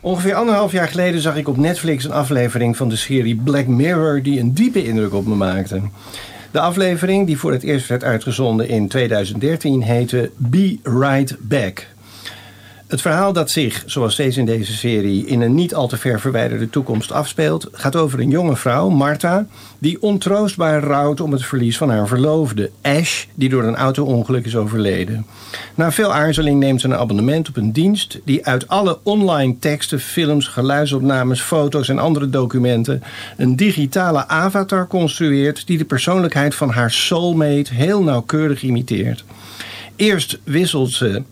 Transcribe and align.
Ongeveer 0.00 0.34
anderhalf 0.34 0.72
jaar 0.72 0.88
geleden 0.88 1.20
zag 1.20 1.36
ik 1.36 1.48
op 1.48 1.56
Netflix 1.56 2.04
een 2.04 2.12
aflevering 2.12 2.76
van 2.76 2.88
de 2.88 2.96
serie 2.96 3.36
Black 3.36 3.66
Mirror 3.66 4.22
die 4.22 4.40
een 4.40 4.54
diepe 4.54 4.84
indruk 4.84 5.14
op 5.14 5.26
me 5.26 5.34
maakte. 5.34 5.80
De 6.50 6.60
aflevering, 6.60 7.26
die 7.26 7.38
voor 7.38 7.52
het 7.52 7.62
eerst 7.62 7.88
werd 7.88 8.04
uitgezonden 8.04 8.68
in 8.68 8.88
2013, 8.88 9.82
heette 9.82 10.30
Be 10.36 10.78
Right 10.82 11.36
Back. 11.40 11.86
Het 12.88 13.00
verhaal 13.00 13.32
dat 13.32 13.50
zich, 13.50 13.82
zoals 13.86 14.12
steeds 14.12 14.36
in 14.36 14.44
deze 14.44 14.72
serie, 14.72 15.26
in 15.26 15.40
een 15.40 15.54
niet 15.54 15.74
al 15.74 15.88
te 15.88 15.96
ver 15.96 16.20
verwijderde 16.20 16.70
toekomst 16.70 17.12
afspeelt, 17.12 17.68
gaat 17.72 17.96
over 17.96 18.20
een 18.20 18.30
jonge 18.30 18.56
vrouw, 18.56 18.88
Martha, 18.88 19.46
die 19.78 20.02
ontroostbaar 20.02 20.82
rouwt 20.82 21.20
om 21.20 21.32
het 21.32 21.44
verlies 21.44 21.76
van 21.76 21.90
haar 21.90 22.06
verloofde, 22.06 22.70
Ash, 22.82 23.24
die 23.34 23.48
door 23.48 23.64
een 23.64 23.76
auto-ongeluk 23.76 24.46
is 24.46 24.56
overleden. 24.56 25.26
Na 25.74 25.92
veel 25.92 26.14
aarzeling 26.14 26.60
neemt 26.60 26.80
ze 26.80 26.86
een 26.86 26.94
abonnement 26.94 27.48
op 27.48 27.56
een 27.56 27.72
dienst 27.72 28.20
die 28.24 28.46
uit 28.46 28.68
alle 28.68 28.98
online 29.02 29.58
teksten, 29.58 30.00
films, 30.00 30.46
geluidsopnames, 30.46 31.40
foto's 31.40 31.88
en 31.88 31.98
andere 31.98 32.30
documenten 32.30 33.02
een 33.36 33.56
digitale 33.56 34.28
avatar 34.28 34.86
construeert 34.86 35.66
die 35.66 35.78
de 35.78 35.84
persoonlijkheid 35.84 36.54
van 36.54 36.70
haar 36.70 36.90
soulmate 36.90 37.74
heel 37.74 38.02
nauwkeurig 38.02 38.62
imiteert. 38.62 39.24
Eerst 39.96 40.38
wisselt 40.44 40.92
ze 40.92 41.22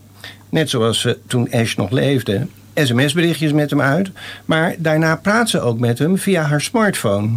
net 0.56 0.70
zoals 0.70 1.00
ze 1.00 1.18
toen 1.26 1.52
Ash 1.52 1.74
nog 1.74 1.90
leefde, 1.90 2.46
sms-berichtjes 2.74 3.52
met 3.52 3.70
hem 3.70 3.80
uit. 3.80 4.10
Maar 4.44 4.74
daarna 4.78 5.16
praat 5.16 5.48
ze 5.48 5.60
ook 5.60 5.78
met 5.78 5.98
hem 5.98 6.18
via 6.18 6.42
haar 6.42 6.60
smartphone. 6.60 7.28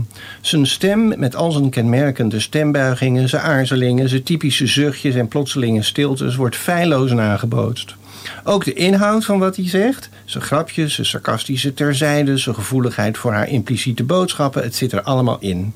Zijn 0.41 0.67
stem 0.67 1.19
met 1.19 1.35
al 1.35 1.51
zijn 1.51 1.69
kenmerkende 1.69 2.39
stembuigingen, 2.39 3.29
zijn 3.29 3.41
aarzelingen, 3.41 4.09
zijn 4.09 4.23
typische 4.23 4.67
zuchtjes 4.67 5.15
en 5.15 5.27
plotselinge 5.27 5.81
stiltes 5.81 6.35
wordt 6.35 6.55
feilloos 6.55 7.11
nagebootst. 7.11 7.95
Ook 8.43 8.65
de 8.65 8.73
inhoud 8.73 9.25
van 9.25 9.39
wat 9.39 9.55
hij 9.55 9.69
zegt, 9.69 10.09
zijn 10.25 10.43
grapjes, 10.43 10.93
zijn 10.93 11.07
sarcastische 11.07 11.73
terzijde, 11.73 12.37
zijn 12.37 12.55
gevoeligheid 12.55 13.17
voor 13.17 13.31
haar 13.31 13.49
impliciete 13.49 14.03
boodschappen, 14.03 14.63
het 14.63 14.75
zit 14.75 14.91
er 14.91 15.01
allemaal 15.01 15.37
in. 15.39 15.73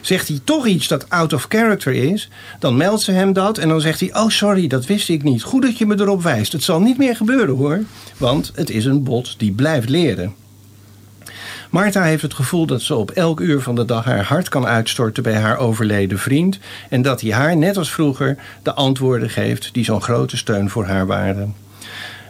Zegt 0.00 0.28
hij 0.28 0.40
toch 0.44 0.66
iets 0.66 0.88
dat 0.88 1.10
out 1.10 1.32
of 1.32 1.46
character 1.48 1.92
is, 1.92 2.28
dan 2.58 2.76
meldt 2.76 3.02
ze 3.02 3.12
hem 3.12 3.32
dat 3.32 3.58
en 3.58 3.68
dan 3.68 3.80
zegt 3.80 4.00
hij: 4.00 4.14
Oh, 4.14 4.28
sorry, 4.28 4.66
dat 4.66 4.86
wist 4.86 5.08
ik 5.08 5.22
niet. 5.22 5.42
Goed 5.42 5.62
dat 5.62 5.78
je 5.78 5.86
me 5.86 6.00
erop 6.00 6.22
wijst. 6.22 6.52
Het 6.52 6.62
zal 6.62 6.80
niet 6.80 6.98
meer 6.98 7.16
gebeuren 7.16 7.56
hoor, 7.56 7.80
want 8.16 8.52
het 8.54 8.70
is 8.70 8.84
een 8.84 9.02
bot 9.02 9.34
die 9.38 9.52
blijft 9.52 9.88
leren. 9.88 10.34
Martha 11.70 12.02
heeft 12.02 12.22
het 12.22 12.34
gevoel 12.34 12.66
dat 12.66 12.82
ze 12.82 12.94
op 12.94 13.10
elk 13.10 13.40
uur 13.40 13.60
van 13.60 13.74
de 13.74 13.84
dag 13.84 14.04
haar 14.04 14.24
hart 14.24 14.48
kan 14.48 14.66
uitstorten 14.66 15.22
bij 15.22 15.36
haar 15.36 15.58
overleden 15.58 16.18
vriend 16.18 16.58
en 16.88 17.02
dat 17.02 17.20
hij 17.20 17.32
haar, 17.32 17.56
net 17.56 17.76
als 17.76 17.92
vroeger, 17.92 18.36
de 18.62 18.72
antwoorden 18.72 19.30
geeft 19.30 19.68
die 19.72 19.84
zo'n 19.84 20.02
grote 20.02 20.36
steun 20.36 20.70
voor 20.70 20.86
haar 20.86 21.06
waren. 21.06 21.54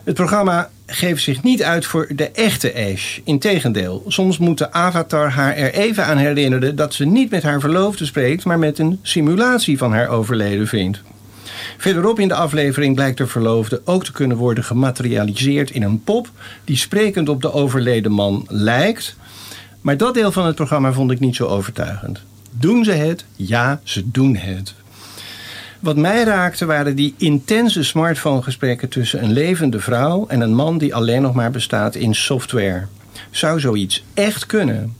Het 0.04 0.14
programma 0.14 0.70
geeft 0.86 1.22
zich 1.22 1.42
niet 1.42 1.62
uit 1.62 1.86
voor 1.86 2.08
de 2.14 2.30
echte 2.30 2.74
Ash. 2.92 3.18
Integendeel, 3.24 4.04
soms 4.06 4.38
moet 4.38 4.58
de 4.58 4.72
avatar 4.72 5.30
haar 5.30 5.56
er 5.56 5.72
even 5.72 6.06
aan 6.06 6.16
herinneren 6.16 6.76
dat 6.76 6.94
ze 6.94 7.04
niet 7.04 7.30
met 7.30 7.42
haar 7.42 7.60
verloofde 7.60 8.04
spreekt, 8.04 8.44
maar 8.44 8.58
met 8.58 8.78
een 8.78 8.98
simulatie 9.02 9.78
van 9.78 9.92
haar 9.92 10.08
overleden 10.08 10.66
vriend. 10.66 11.02
Verderop 11.78 12.18
in 12.18 12.28
de 12.28 12.34
aflevering 12.34 12.94
blijkt 12.94 13.18
de 13.18 13.26
verloofde 13.26 13.82
ook 13.84 14.04
te 14.04 14.12
kunnen 14.12 14.36
worden 14.36 14.64
gematerialiseerd 14.64 15.70
in 15.70 15.82
een 15.82 16.02
pop 16.02 16.30
die 16.64 16.76
sprekend 16.76 17.28
op 17.28 17.42
de 17.42 17.52
overleden 17.52 18.12
man 18.12 18.46
lijkt. 18.48 19.16
Maar 19.80 19.96
dat 19.96 20.14
deel 20.14 20.32
van 20.32 20.46
het 20.46 20.54
programma 20.54 20.92
vond 20.92 21.10
ik 21.10 21.20
niet 21.20 21.36
zo 21.36 21.46
overtuigend. 21.46 22.22
Doen 22.50 22.84
ze 22.84 22.92
het? 22.92 23.24
Ja, 23.36 23.80
ze 23.82 24.10
doen 24.10 24.36
het. 24.36 24.74
Wat 25.82 25.96
mij 25.96 26.24
raakte 26.24 26.66
waren 26.66 26.96
die 26.96 27.14
intense 27.16 27.84
smartphonegesprekken 27.84 28.88
tussen 28.88 29.22
een 29.22 29.32
levende 29.32 29.80
vrouw 29.80 30.26
en 30.26 30.40
een 30.40 30.54
man 30.54 30.78
die 30.78 30.94
alleen 30.94 31.22
nog 31.22 31.34
maar 31.34 31.50
bestaat 31.50 31.94
in 31.94 32.14
software. 32.14 32.86
Zou 33.30 33.60
zoiets 33.60 34.04
echt 34.14 34.46
kunnen? 34.46 34.94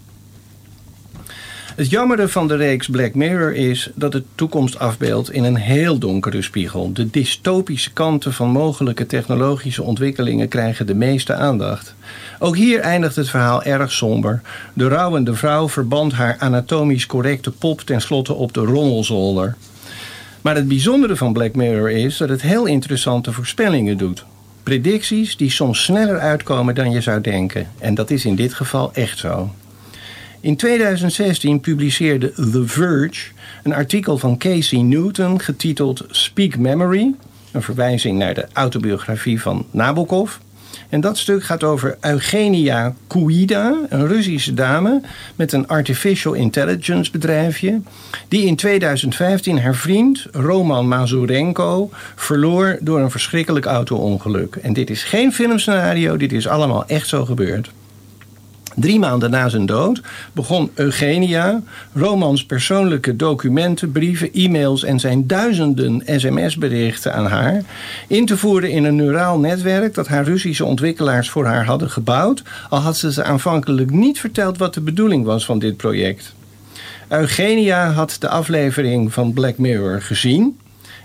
Het 1.77 1.91
jammere 1.91 2.29
van 2.29 2.49
de 2.49 2.57
reeks 2.57 2.89
Black 2.89 3.15
Mirror 3.15 3.55
is 3.55 3.91
dat 3.95 4.13
het 4.13 4.25
toekomst 4.35 4.79
afbeeldt 4.79 5.33
in 5.33 5.45
een 5.45 5.57
heel 5.57 5.99
donkere 5.99 6.43
spiegel. 6.43 6.93
De 6.93 7.11
dystopische 7.11 7.93
kanten 7.93 8.33
van 8.33 8.49
mogelijke 8.49 9.07
technologische 9.07 9.83
ontwikkelingen 9.83 10.49
krijgen 10.49 10.87
de 10.87 10.95
meeste 10.95 11.35
aandacht. 11.35 11.95
Ook 12.39 12.57
hier 12.57 12.81
eindigt 12.81 13.17
het 13.17 13.31
verhaal 13.31 13.63
erg 13.63 13.93
somber. 13.93 14.41
De 14.75 14.89
rouwende 14.89 15.35
vrouw 15.35 15.69
verband 15.69 16.13
haar 16.13 16.37
anatomisch 16.39 17.07
correcte 17.07 17.51
pop 17.51 17.81
tenslotte 17.81 18.35
op 18.35 18.53
de 18.53 18.61
rommelzolder. 18.61 19.57
Maar 20.43 20.55
het 20.55 20.69
bijzondere 20.69 21.17
van 21.17 21.33
Black 21.33 21.55
Mirror 21.55 21.91
is 21.91 22.17
dat 22.17 22.29
het 22.29 22.43
heel 22.43 22.67
interessante 22.67 23.33
voorspellingen 23.33 23.99
doet. 23.99 24.25
Predicties 24.63 25.37
die 25.37 25.51
soms 25.51 25.83
sneller 25.83 26.19
uitkomen 26.19 26.75
dan 26.75 26.91
je 26.91 27.01
zou 27.01 27.21
denken. 27.21 27.69
En 27.79 27.95
dat 27.95 28.11
is 28.11 28.25
in 28.25 28.35
dit 28.35 28.55
geval 28.55 28.93
echt 28.93 29.19
zo. 29.19 29.51
In 30.41 30.57
2016 30.57 31.61
publiceerde 31.61 32.33
The 32.33 32.67
Verge 32.67 33.31
een 33.63 33.75
artikel 33.75 34.19
van 34.19 34.39
Casey 34.39 34.81
Newton 34.81 35.41
getiteld 35.41 36.05
Speak 36.09 36.57
Memory, 36.57 37.15
een 37.51 37.63
verwijzing 37.63 38.19
naar 38.19 38.35
de 38.35 38.47
autobiografie 38.53 39.41
van 39.41 39.67
Nabokov. 39.71 40.37
En 40.89 41.01
dat 41.01 41.19
stuk 41.19 41.45
gaat 41.45 41.65
over 41.65 41.97
Eugenia 42.01 42.95
Kuida, 43.07 43.75
een 43.89 44.07
Russische 44.07 44.55
dame 44.55 45.01
met 45.37 45.53
een 45.53 45.69
artificial 45.69 46.33
intelligence 46.33 47.11
bedrijfje, 47.11 47.81
die 48.29 48.47
in 48.47 48.57
2015 48.57 49.59
haar 49.59 49.75
vriend 49.75 50.27
Roman 50.33 50.89
Mazurenko 50.89 51.91
verloor 52.17 52.79
door 52.81 53.01
een 53.01 53.11
verschrikkelijk 53.11 53.67
auto-ongeluk. 53.67 54.57
En 54.57 54.73
dit 54.73 54.91
is 54.91 55.03
geen 55.05 55.33
filmscenario, 55.33 56.17
dit 56.17 56.33
is 56.33 56.49
allemaal 56.49 56.87
echt 56.87 57.09
zo 57.09 57.25
gebeurd. 57.25 57.71
Drie 58.77 58.99
maanden 58.99 59.31
na 59.31 59.49
zijn 59.49 59.67
dood 59.67 60.01
begon 60.33 60.71
Eugenia 60.75 61.63
Romans 61.95 62.47
persoonlijke 62.47 63.17
documenten, 63.17 63.93
brieven, 63.93 64.33
e-mails 64.33 64.85
en 64.85 65.01
zijn 65.01 65.27
duizenden 65.27 66.03
sms-berichten 66.07 67.15
aan 67.15 67.27
haar 67.27 67.63
in 68.09 68.27
te 68.27 68.37
voeren 68.37 68.71
in 68.71 68.85
een 68.85 68.97
neuraal 68.97 69.39
netwerk 69.39 69.95
dat 69.95 70.09
haar 70.09 70.25
Russische 70.25 70.65
ontwikkelaars 70.65 71.31
voor 71.31 71.47
haar 71.47 71.65
hadden 71.65 71.91
gebouwd, 71.91 72.43
al 72.69 72.79
had 72.79 72.97
ze 72.97 73.13
ze 73.13 73.25
aanvankelijk 73.25 73.91
niet 73.91 74.21
verteld 74.21 74.59
wat 74.59 74.75
de 74.75 74.81
bedoeling 74.81 75.25
was 75.25 75.45
van 75.45 75.59
dit 75.59 75.77
project. 75.77 76.35
Eugenia 77.09 77.91
had 77.91 78.17
de 78.19 78.29
aflevering 78.29 79.13
van 79.13 79.33
Black 79.33 79.59
Mirror 79.59 80.03
gezien. 80.03 80.59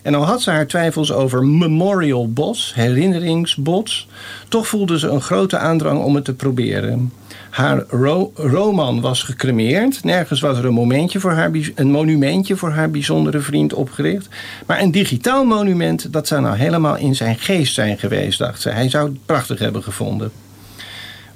En 0.07 0.15
al 0.15 0.25
had 0.25 0.41
ze 0.41 0.51
haar 0.51 0.67
twijfels 0.67 1.11
over 1.11 1.45
memorial 1.45 2.31
bots, 2.31 2.73
herinneringsbots, 2.75 4.07
toch 4.47 4.67
voelde 4.67 4.99
ze 4.99 5.07
een 5.07 5.21
grote 5.21 5.57
aandrang 5.57 6.03
om 6.03 6.15
het 6.15 6.25
te 6.25 6.33
proberen. 6.33 7.11
Haar 7.49 7.83
roman 8.35 9.01
was 9.01 9.23
gecremeerd. 9.23 10.03
Nergens 10.03 10.41
was 10.41 10.57
er 10.57 10.65
een, 10.65 10.73
momentje 10.73 11.19
voor 11.19 11.31
haar, 11.31 11.51
een 11.75 11.91
monumentje 11.91 12.55
voor 12.55 12.69
haar 12.69 12.91
bijzondere 12.91 13.39
vriend 13.39 13.73
opgericht. 13.73 14.27
Maar 14.65 14.81
een 14.81 14.91
digitaal 14.91 15.45
monument, 15.45 16.13
dat 16.13 16.27
zou 16.27 16.41
nou 16.41 16.57
helemaal 16.57 16.97
in 16.97 17.15
zijn 17.15 17.35
geest 17.35 17.73
zijn 17.73 17.97
geweest, 17.97 18.39
dacht 18.39 18.61
ze. 18.61 18.69
Hij 18.69 18.89
zou 18.89 19.09
het 19.09 19.25
prachtig 19.25 19.59
hebben 19.59 19.83
gevonden. 19.83 20.31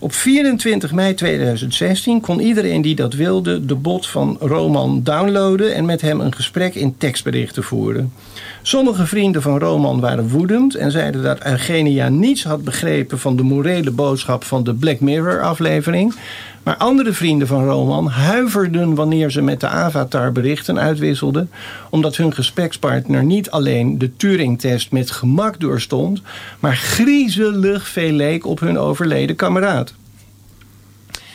Op 0.03 0.13
24 0.13 0.91
mei 0.91 1.13
2016 1.13 2.21
kon 2.21 2.39
iedereen 2.39 2.81
die 2.81 2.95
dat 2.95 3.13
wilde 3.13 3.65
de 3.65 3.75
bot 3.75 4.07
van 4.07 4.37
Roman 4.39 5.03
downloaden 5.03 5.75
en 5.75 5.85
met 5.85 6.01
hem 6.01 6.19
een 6.19 6.35
gesprek 6.35 6.75
in 6.75 6.97
tekstberichten 6.97 7.63
voeren. 7.63 8.13
Sommige 8.61 9.05
vrienden 9.05 9.41
van 9.41 9.59
Roman 9.59 9.99
waren 9.99 10.29
woedend 10.29 10.75
en 10.75 10.91
zeiden 10.91 11.23
dat 11.23 11.45
Eugenia 11.45 12.09
niets 12.09 12.43
had 12.43 12.63
begrepen 12.63 13.19
van 13.19 13.35
de 13.35 13.43
morele 13.43 13.91
boodschap 13.91 14.43
van 14.43 14.63
de 14.63 14.73
Black 14.73 14.99
Mirror 14.99 15.41
aflevering. 15.41 16.15
Maar 16.63 16.75
andere 16.75 17.13
vrienden 17.13 17.47
van 17.47 17.65
Roman 17.65 18.07
huiverden 18.07 18.95
wanneer 18.95 19.31
ze 19.31 19.41
met 19.41 19.59
de 19.59 19.67
avatar 19.67 20.31
berichten 20.31 20.79
uitwisselden, 20.79 21.49
omdat 21.89 22.17
hun 22.17 22.33
gesprekspartner 22.33 23.23
niet 23.23 23.51
alleen 23.51 23.97
de 23.97 24.15
Turing-test 24.15 24.91
met 24.91 25.11
gemak 25.11 25.59
doorstond, 25.59 26.21
maar 26.59 26.75
griezelig 26.75 27.87
veel 27.87 28.11
leek 28.11 28.45
op 28.45 28.59
hun 28.59 28.77
overleden 28.77 29.35
kameraad. 29.35 29.93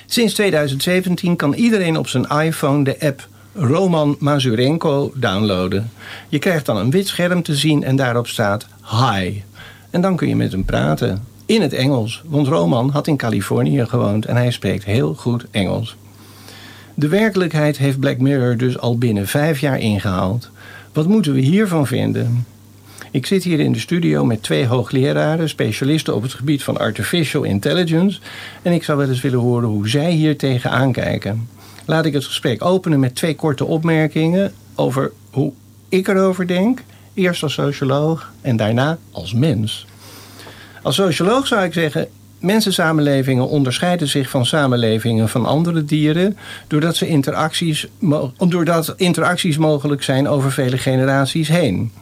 Sinds 0.07 0.35
2017 0.35 1.37
kan 1.37 1.55
iedereen 1.55 1.97
op 1.97 2.09
zijn 2.09 2.25
iPhone 2.25 2.85
de 2.85 3.01
app 3.01 3.29
Roman 3.55 4.17
Mazurenko 4.19 5.13
downloaden. 5.15 5.91
Je 6.29 6.39
krijgt 6.39 6.67
dan 6.67 6.77
een 6.77 6.91
wit 6.91 7.07
scherm 7.07 7.43
te 7.43 7.55
zien 7.55 7.85
en 7.85 7.97
daarop 7.97 8.27
staat 8.27 8.67
Hi. 8.91 9.43
En 9.91 10.01
dan 10.01 10.17
kun 10.17 10.29
je 10.29 10.37
met 10.37 10.53
hem 10.53 10.65
praten. 10.65 11.36
In 11.47 11.63
het 11.63 11.73
Engels, 11.73 12.23
want 12.27 12.47
Roman 12.47 12.91
had 12.91 13.07
in 13.07 13.17
Californië 13.17 13.87
gewoond 13.87 14.27
en 14.27 14.37
hij 14.37 14.51
spreekt 14.51 14.85
heel 14.85 15.15
goed 15.15 15.47
Engels. 15.51 15.97
De 16.95 17.09
werkelijkheid 17.09 17.79
heeft 17.79 18.01
Black 18.01 18.19
Mirror 18.19 18.57
dus 18.57 18.79
al 18.79 18.99
binnen 18.99 19.27
vijf 19.27 19.61
jaar 19.61 19.79
ingehaald. 19.79 20.51
Wat 20.93 21.09
moeten 21.09 21.33
we 21.33 21.41
hiervan 21.41 21.87
vinden? 21.87 22.47
Ik 23.11 23.27
zit 23.27 23.45
hier 23.45 23.61
in 23.61 23.73
de 23.73 23.79
studio 23.79 24.25
met 24.25 24.43
twee 24.43 24.67
hoogleraren, 24.67 25.49
specialisten 25.49 26.15
op 26.15 26.23
het 26.23 26.35
gebied 26.35 26.63
van 26.63 26.79
artificial 26.79 27.43
intelligence. 27.43 28.21
En 28.63 28.73
ik 28.73 28.85
zou 28.85 28.99
wel 28.99 29.09
eens 29.09 29.21
willen 29.21 29.39
horen 29.39 29.69
hoe 29.69 29.89
zij 29.89 30.11
hier 30.11 30.37
tegenaan 30.37 30.93
kijken. 30.93 31.49
Laat 31.85 32.05
ik 32.05 32.13
het 32.13 32.25
gesprek 32.25 32.65
openen 32.65 33.01
met 33.01 33.15
twee 33.15 33.35
korte 33.35 33.65
opmerkingen 33.65 34.53
over 34.75 35.13
hoe 35.31 35.53
ik 35.89 36.09
erover 36.09 36.47
denk. 36.47 36.83
Eerst 37.15 37.43
als 37.43 37.53
socioloog 37.53 38.33
en 38.41 38.57
daarna 38.57 38.99
als 39.11 39.33
mens. 39.33 39.87
Als 40.87 40.95
socioloog 40.95 41.47
zou 41.47 41.65
ik 41.65 41.73
zeggen: 41.73 42.09
Mensensamenlevingen 42.39 43.49
onderscheiden 43.49 44.09
zich 44.09 44.31
van 44.31 44.47
samenlevingen 44.47 45.29
van 45.29 45.47
andere 45.47 45.85
dieren 45.85 46.37
doordat, 46.67 46.97
ze 46.97 47.09
interacties, 47.09 47.87
doordat 48.39 48.95
interacties 48.97 49.57
mogelijk 49.57 50.03
zijn 50.03 50.29
over 50.29 50.53
vele 50.53 50.79
generaties 50.79 51.49
heen. 51.49 51.93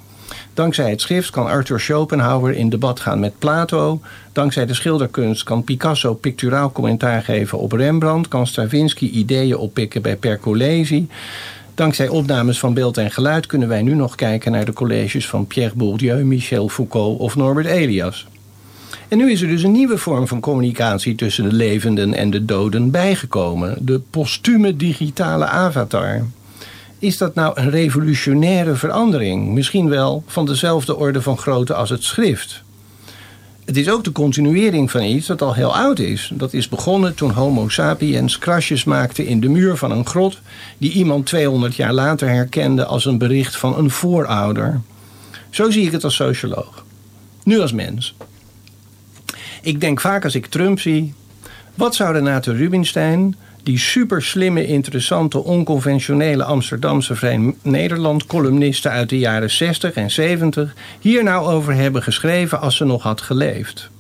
Dankzij 0.55 0.91
het 0.91 1.01
schrift 1.01 1.31
kan 1.31 1.47
Arthur 1.47 1.81
Schopenhauer 1.81 2.53
in 2.53 2.69
debat 2.69 3.01
gaan 3.01 3.21
met 3.21 3.39
Plato. 3.39 4.01
Dankzij 4.33 4.67
de 4.67 4.75
schilderkunst 4.75 5.43
kan 5.43 5.65
Picasso 5.65 6.15
picturaal 6.15 6.73
commentaar 6.73 7.23
geven 7.23 7.59
op 7.59 7.73
Rembrandt. 7.73 8.29
Kan 8.29 8.47
Stravinsky 8.47 9.11
ideeën 9.11 9.57
oppikken 9.57 10.03
bij 10.03 10.17
Percolesi. 10.17 11.09
Dankzij 11.75 12.09
opnames 12.09 12.59
van 12.59 12.75
beeld 12.75 12.97
en 12.97 13.11
geluid 13.11 13.47
kunnen 13.47 13.69
wij 13.69 13.83
nu 13.83 13.95
nog 13.95 14.15
kijken 14.15 14.53
naar 14.53 14.65
de 14.65 14.73
colleges 14.73 15.29
van 15.29 15.47
Pierre 15.47 15.75
Bourdieu, 15.75 16.25
Michel 16.25 16.69
Foucault 16.69 17.19
of 17.19 17.37
Norbert 17.37 17.67
Elias. 17.67 18.27
En 19.15 19.21
nu 19.21 19.31
is 19.31 19.43
er 19.43 19.49
dus 19.49 19.63
een 19.63 19.73
nieuwe 19.73 19.99
vorm 19.99 20.29
van 20.29 20.41
communicatie 20.41 21.15
tussen 21.15 21.45
de 21.45 21.53
levenden 21.53 22.15
en 22.15 22.31
de 22.31 22.45
doden 22.45 22.91
bijgekomen: 22.91 23.77
de 23.81 24.01
postume 24.11 24.77
digitale 24.77 25.47
avatar. 25.47 26.23
Is 26.99 27.19
dat 27.19 27.35
nou 27.35 27.61
een 27.61 27.71
revolutionaire 27.71 28.75
verandering? 28.75 29.49
Misschien 29.49 29.89
wel 29.89 30.23
van 30.27 30.47
dezelfde 30.47 30.97
orde 30.97 31.23
van 31.23 31.39
grootte 31.39 31.75
als 31.75 31.91
het 31.91 32.05
schrift. 32.05 32.63
Het 33.65 33.77
is 33.77 33.91
ook 33.91 34.05
de 34.05 34.13
continuering 34.13 34.91
van 34.91 35.03
iets 35.03 35.27
dat 35.27 35.43
al 35.43 35.55
heel 35.55 35.77
oud 35.77 35.99
is. 35.99 36.31
Dat 36.35 36.53
is 36.53 36.69
begonnen 36.69 37.15
toen 37.15 37.31
Homo 37.31 37.69
sapiens 37.69 38.39
krasjes 38.39 38.85
maakte 38.85 39.27
in 39.27 39.41
de 39.41 39.49
muur 39.49 39.77
van 39.77 39.91
een 39.91 40.07
grot, 40.07 40.41
die 40.79 40.93
iemand 40.93 41.27
200 41.27 41.75
jaar 41.75 41.93
later 41.93 42.29
herkende 42.29 42.85
als 42.85 43.05
een 43.05 43.19
bericht 43.19 43.57
van 43.57 43.79
een 43.79 43.91
voorouder. 43.91 44.81
Zo 45.51 45.71
zie 45.71 45.87
ik 45.87 45.93
het 45.93 46.05
als 46.05 46.15
socioloog. 46.15 46.85
Nu 47.45 47.61
als 47.61 47.73
mens. 47.73 48.15
Ik 49.65 49.81
denk 49.81 50.01
vaak 50.01 50.25
als 50.25 50.35
ik 50.35 50.47
Trump 50.47 50.81
zie. 50.81 51.15
Wat 51.75 51.95
zou 51.95 52.13
Renate 52.13 52.53
Rubinstein, 52.53 53.37
die 53.63 53.79
super 53.79 54.23
slimme, 54.23 54.67
interessante, 54.67 55.45
onconventionele 55.45 56.45
Amsterdamse 56.45 57.17
Vrij 57.17 57.55
Nederland 57.63 58.27
columniste 58.27 58.89
uit 58.89 59.09
de 59.09 59.19
jaren 59.19 59.51
60 59.51 59.93
en 59.93 60.11
70 60.11 60.75
hier 61.01 61.23
nou 61.23 61.47
over 61.47 61.75
hebben 61.75 62.03
geschreven 62.03 62.61
als 62.61 62.77
ze 62.77 62.85
nog 62.85 63.03
had 63.03 63.21
geleefd? 63.21 63.91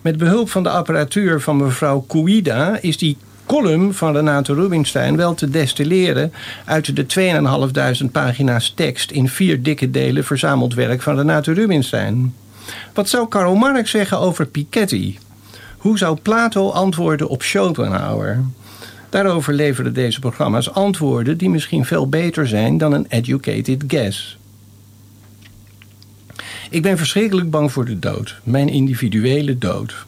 Met 0.00 0.16
behulp 0.16 0.50
van 0.50 0.62
de 0.62 0.70
apparatuur 0.70 1.40
van 1.40 1.56
mevrouw 1.56 2.00
Kouida 2.00 2.78
is 2.80 2.98
die 2.98 3.16
column 3.46 3.94
van 3.94 4.14
Renate 4.14 4.54
Rubinstein 4.54 5.16
wel 5.16 5.34
te 5.34 5.50
destilleren 5.50 6.32
uit 6.64 6.96
de 6.96 7.06
2.500 8.04 8.10
pagina's 8.12 8.72
tekst 8.76 9.10
in 9.10 9.28
vier 9.28 9.62
dikke 9.62 9.90
delen 9.90 10.24
verzameld 10.24 10.74
werk 10.74 11.02
van 11.02 11.16
Renate 11.16 11.52
Rubinstein. 11.52 12.34
Wat 12.94 13.08
zou 13.08 13.28
Karl 13.28 13.54
Marx 13.54 13.90
zeggen 13.90 14.18
over 14.18 14.46
Piketty? 14.46 15.18
Hoe 15.78 15.98
zou 15.98 16.18
Plato 16.22 16.70
antwoorden 16.70 17.28
op 17.28 17.42
Schopenhauer? 17.42 18.44
Daarover 19.08 19.52
leveren 19.52 19.94
deze 19.94 20.20
programma's 20.20 20.70
antwoorden 20.70 21.38
die 21.38 21.50
misschien 21.50 21.84
veel 21.84 22.08
beter 22.08 22.48
zijn 22.48 22.78
dan 22.78 22.92
een 22.92 23.06
educated 23.08 23.84
guess. 23.86 24.38
Ik 26.70 26.82
ben 26.82 26.98
verschrikkelijk 26.98 27.50
bang 27.50 27.72
voor 27.72 27.84
de 27.84 27.98
dood, 27.98 28.40
mijn 28.42 28.68
individuele 28.68 29.58
dood. 29.58 30.06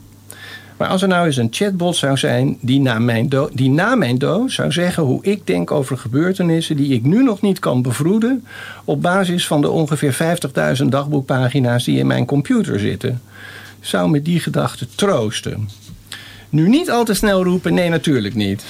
Maar 0.76 0.88
als 0.88 1.02
er 1.02 1.08
nou 1.08 1.26
eens 1.26 1.36
een 1.36 1.48
chatbot 1.50 1.96
zou 1.96 2.16
zijn 2.16 2.58
die 2.60 2.80
na, 2.80 2.98
mijn 2.98 3.30
die 3.52 3.70
na 3.70 3.94
mijn 3.94 4.18
dood 4.18 4.52
zou 4.52 4.72
zeggen 4.72 5.02
hoe 5.02 5.24
ik 5.24 5.46
denk 5.46 5.70
over 5.70 5.98
gebeurtenissen 5.98 6.76
die 6.76 6.94
ik 6.94 7.02
nu 7.02 7.22
nog 7.22 7.40
niet 7.40 7.58
kan 7.58 7.82
bevroeden, 7.82 8.44
op 8.84 9.02
basis 9.02 9.46
van 9.46 9.60
de 9.60 9.70
ongeveer 9.70 10.38
50.000 10.78 10.84
dagboekpagina's 10.84 11.84
die 11.84 11.98
in 11.98 12.06
mijn 12.06 12.24
computer 12.24 12.78
zitten, 12.78 13.22
zou 13.80 14.10
me 14.10 14.22
die 14.22 14.40
gedachte 14.40 14.86
troosten. 14.94 15.68
Nu 16.48 16.68
niet 16.68 16.90
al 16.90 17.04
te 17.04 17.14
snel 17.14 17.44
roepen, 17.44 17.74
nee 17.74 17.88
natuurlijk 17.88 18.34
niet. 18.34 18.64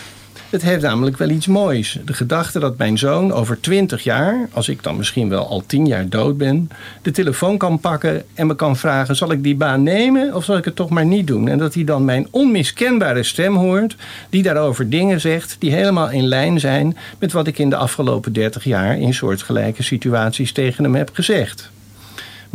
Het 0.50 0.62
heeft 0.62 0.82
namelijk 0.82 1.16
wel 1.16 1.28
iets 1.28 1.46
moois. 1.46 1.98
De 2.04 2.12
gedachte 2.12 2.58
dat 2.58 2.78
mijn 2.78 2.98
zoon 2.98 3.32
over 3.32 3.60
twintig 3.60 4.04
jaar, 4.04 4.48
als 4.52 4.68
ik 4.68 4.82
dan 4.82 4.96
misschien 4.96 5.28
wel 5.28 5.48
al 5.48 5.62
tien 5.66 5.86
jaar 5.86 6.08
dood 6.08 6.36
ben, 6.36 6.70
de 7.02 7.10
telefoon 7.10 7.58
kan 7.58 7.78
pakken 7.78 8.22
en 8.34 8.46
me 8.46 8.56
kan 8.56 8.76
vragen: 8.76 9.16
zal 9.16 9.32
ik 9.32 9.42
die 9.42 9.56
baan 9.56 9.82
nemen 9.82 10.34
of 10.34 10.44
zal 10.44 10.56
ik 10.56 10.64
het 10.64 10.76
toch 10.76 10.88
maar 10.88 11.06
niet 11.06 11.26
doen? 11.26 11.48
En 11.48 11.58
dat 11.58 11.74
hij 11.74 11.84
dan 11.84 12.04
mijn 12.04 12.26
onmiskenbare 12.30 13.22
stem 13.22 13.56
hoort, 13.56 13.96
die 14.30 14.42
daarover 14.42 14.90
dingen 14.90 15.20
zegt 15.20 15.56
die 15.58 15.72
helemaal 15.72 16.10
in 16.10 16.26
lijn 16.26 16.60
zijn 16.60 16.96
met 17.18 17.32
wat 17.32 17.46
ik 17.46 17.58
in 17.58 17.70
de 17.70 17.76
afgelopen 17.76 18.32
dertig 18.32 18.64
jaar 18.64 18.98
in 18.98 19.14
soortgelijke 19.14 19.82
situaties 19.82 20.52
tegen 20.52 20.84
hem 20.84 20.94
heb 20.94 21.10
gezegd. 21.12 21.70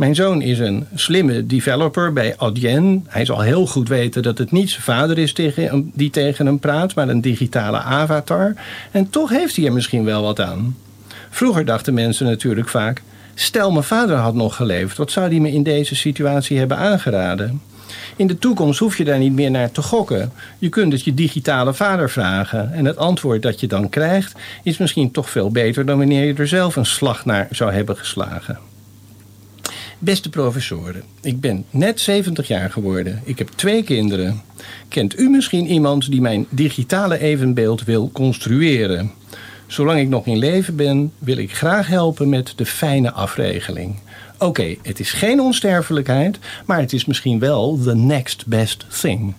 Mijn 0.02 0.14
zoon 0.14 0.42
is 0.42 0.58
een 0.58 0.86
slimme 0.94 1.46
developer 1.46 2.12
bij 2.12 2.34
Adyen. 2.36 3.06
Hij 3.08 3.24
zal 3.24 3.40
heel 3.40 3.66
goed 3.66 3.88
weten 3.88 4.22
dat 4.22 4.38
het 4.38 4.52
niet 4.52 4.70
zijn 4.70 4.82
vader 4.82 5.18
is 5.18 5.32
tegen 5.32 5.90
die 5.94 6.10
tegen 6.10 6.46
hem 6.46 6.58
praat, 6.58 6.94
maar 6.94 7.08
een 7.08 7.20
digitale 7.20 7.78
avatar. 7.78 8.54
En 8.90 9.10
toch 9.10 9.30
heeft 9.30 9.56
hij 9.56 9.66
er 9.66 9.72
misschien 9.72 10.04
wel 10.04 10.22
wat 10.22 10.40
aan. 10.40 10.76
Vroeger 11.30 11.64
dachten 11.64 11.94
mensen 11.94 12.26
natuurlijk 12.26 12.68
vaak: 12.68 13.02
stel 13.34 13.70
mijn 13.70 13.84
vader 13.84 14.16
had 14.16 14.34
nog 14.34 14.56
geleefd, 14.56 14.96
wat 14.96 15.10
zou 15.10 15.28
hij 15.28 15.40
me 15.40 15.52
in 15.52 15.62
deze 15.62 15.94
situatie 15.94 16.58
hebben 16.58 16.76
aangeraden? 16.76 17.60
In 18.16 18.26
de 18.26 18.38
toekomst 18.38 18.78
hoef 18.78 18.98
je 18.98 19.04
daar 19.04 19.18
niet 19.18 19.32
meer 19.32 19.50
naar 19.50 19.70
te 19.70 19.82
gokken. 19.82 20.32
Je 20.58 20.68
kunt 20.68 20.92
het 20.92 21.04
je 21.04 21.14
digitale 21.14 21.74
vader 21.74 22.10
vragen. 22.10 22.72
En 22.72 22.84
het 22.84 22.96
antwoord 22.96 23.42
dat 23.42 23.60
je 23.60 23.66
dan 23.66 23.88
krijgt 23.88 24.34
is 24.62 24.78
misschien 24.78 25.10
toch 25.10 25.30
veel 25.30 25.50
beter 25.50 25.86
dan 25.86 25.98
wanneer 25.98 26.24
je 26.24 26.34
er 26.34 26.48
zelf 26.48 26.76
een 26.76 26.86
slag 26.86 27.24
naar 27.24 27.48
zou 27.50 27.72
hebben 27.72 27.96
geslagen. 27.96 28.71
Beste 30.04 30.30
professoren, 30.30 31.02
ik 31.20 31.40
ben 31.40 31.64
net 31.70 32.00
70 32.00 32.48
jaar 32.48 32.70
geworden. 32.70 33.20
Ik 33.24 33.38
heb 33.38 33.48
twee 33.48 33.82
kinderen. 33.82 34.42
Kent 34.88 35.18
u 35.18 35.28
misschien 35.28 35.66
iemand 35.66 36.10
die 36.10 36.20
mijn 36.20 36.46
digitale 36.50 37.18
evenbeeld 37.18 37.84
wil 37.84 38.10
construeren? 38.12 39.12
Zolang 39.66 40.00
ik 40.00 40.08
nog 40.08 40.26
in 40.26 40.38
leven 40.38 40.76
ben, 40.76 41.12
wil 41.18 41.36
ik 41.36 41.54
graag 41.54 41.86
helpen 41.86 42.28
met 42.28 42.52
de 42.56 42.66
fijne 42.66 43.12
afregeling. 43.12 43.98
Oké, 44.38 44.76
het 44.82 45.00
is 45.00 45.10
geen 45.10 45.40
onsterfelijkheid, 45.40 46.38
maar 46.66 46.80
het 46.80 46.92
is 46.92 47.04
misschien 47.04 47.38
wel 47.38 47.78
the 47.82 47.94
next 47.94 48.46
best 48.46 48.86
thing. 49.00 49.34